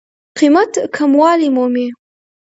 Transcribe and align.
قېمت 0.37 0.73
کموالی 0.95 1.49
مومي. 1.55 1.87